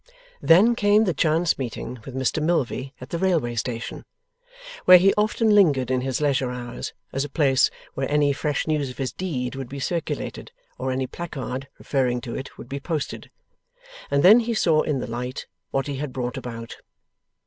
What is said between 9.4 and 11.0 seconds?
would be circulated, or